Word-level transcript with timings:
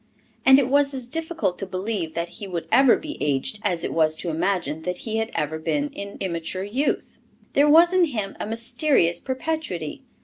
And 0.47 0.57
it 0.57 0.67
was 0.67 0.95
as 0.95 1.07
difficult 1.09 1.59
to 1.59 1.65
believe 1.67 2.15
that 2.15 2.27
he 2.29 2.47
would 2.47 2.67
ever 2.71 2.95
be 2.95 3.19
aged 3.21 3.59
as 3.61 3.83
it 3.83 3.93
was 3.93 4.15
to 4.15 4.31
imagine 4.31 4.81
that 4.81 4.97
he 5.05 5.17
had 5.17 5.29
ever 5.35 5.59
been 5.59 5.91
in 5.91 6.17
immature 6.19 6.63
youth. 6.63 7.19
There 7.53 7.69
was 7.69 7.93
in 7.93 8.05
him 8.05 8.35
a 8.39 8.47
mysterious 8.47 9.19
perpetuity. 9.19 10.01